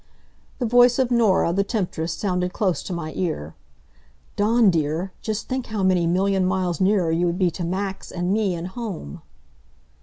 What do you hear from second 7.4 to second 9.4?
to Max, and me, and home."